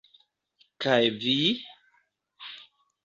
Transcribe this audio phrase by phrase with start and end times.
[0.85, 1.37] Kaj vi..?